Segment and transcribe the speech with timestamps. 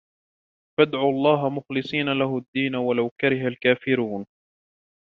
[0.77, 4.25] فادعوا الله مخلصين له الدين ولو كره الكافرون